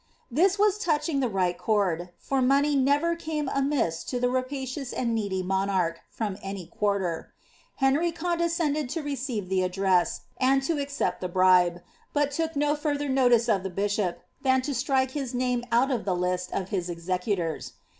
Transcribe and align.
'his 0.35 0.57
was 0.57 0.79
touching 0.79 1.19
the 1.19 1.29
right 1.29 1.59
chord, 1.59 2.09
for 2.17 2.41
money 2.41 2.75
never 2.75 3.15
came 3.15 3.47
amiss 3.53 4.03
to 4.03 4.19
the 4.19 4.29
pacious 4.49 4.91
and 4.91 5.13
needy 5.13 5.43
monarch, 5.43 5.99
from 6.09 6.39
any 6.41 6.65
quarter. 6.65 7.31
Henry 7.75 8.11
condescended 8.11 8.95
receive 8.97 9.47
the 9.47 9.61
address, 9.61 10.21
and 10.37 10.63
to 10.63 10.79
accept 10.81 11.21
the 11.21 11.29
bribe, 11.29 11.83
but 12.13 12.31
took 12.31 12.55
no 12.55 12.75
further 12.75 13.07
no 13.07 13.29
re 13.29 13.35
of 13.47 13.61
the 13.61 13.69
bishop, 13.69 14.23
than 14.41 14.63
to 14.63 14.73
strike 14.73 15.11
his 15.11 15.35
name 15.35 15.63
out 15.71 15.91
of 15.91 16.03
the 16.03 16.15
list 16.15 16.51
of 16.51 16.69
his 16.69 16.89
execu 16.89 17.57
rs. 17.57 17.73